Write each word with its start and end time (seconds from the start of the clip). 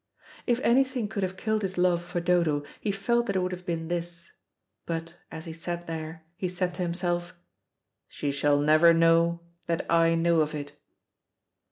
If 0.47 0.59
anything 0.63 1.07
could 1.07 1.21
have 1.21 1.37
killed 1.37 1.61
his 1.61 1.77
love 1.77 2.01
for 2.03 2.19
Dodo 2.19 2.63
he 2.79 2.91
felt 2.91 3.27
that 3.27 3.35
it 3.35 3.39
would 3.41 3.51
have 3.51 3.67
been 3.67 3.87
this. 3.87 4.31
But, 4.87 5.15
as 5.29 5.45
he 5.45 5.53
sat 5.53 5.85
there, 5.85 6.25
he 6.35 6.47
said 6.47 6.73
to 6.73 6.81
himself, 6.81 7.35
"She 8.07 8.31
shall 8.31 8.59
never 8.59 8.95
know 8.95 9.41
that 9.67 9.85
I 9.91 10.15
know 10.15 10.41
of 10.41 10.55
it." 10.55 10.73